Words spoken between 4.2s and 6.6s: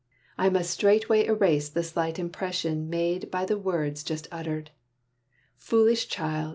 uttered. "Foolish child!"